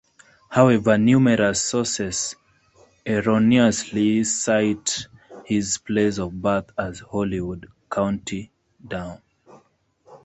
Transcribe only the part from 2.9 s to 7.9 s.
erroneously cite his place of birth as Holywood,